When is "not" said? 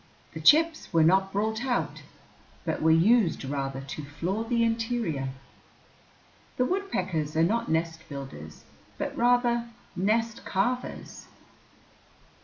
1.03-1.31, 7.43-7.69